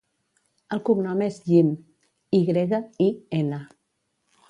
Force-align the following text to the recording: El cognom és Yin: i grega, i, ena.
El 0.77 0.81
cognom 0.87 1.21
és 1.27 1.37
Yin: 1.51 1.71
i 2.39 2.43
grega, 2.51 2.83
i, 3.11 3.15
ena. 3.45 3.65